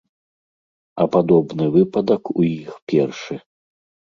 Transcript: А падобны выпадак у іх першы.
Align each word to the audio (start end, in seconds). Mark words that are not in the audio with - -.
А 1.03 1.05
падобны 1.17 1.65
выпадак 1.75 2.23
у 2.37 2.47
іх 2.49 2.73
першы. 2.95 3.35